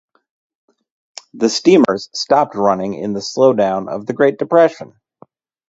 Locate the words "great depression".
4.13-4.99